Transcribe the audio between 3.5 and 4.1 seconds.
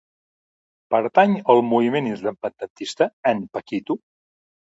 Paquito?